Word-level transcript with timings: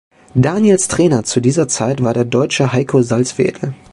Daniels 0.33 0.87
Trainer 0.87 1.23
zu 1.25 1.41
dieser 1.41 1.67
Zeit 1.67 2.01
war 2.01 2.15
der 2.15 2.25
Deutsche 2.25 2.73
Heiko 2.73 3.03
Salzwedel. 3.03 3.75